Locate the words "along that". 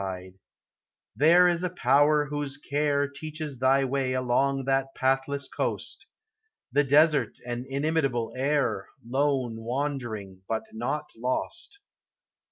4.13-4.87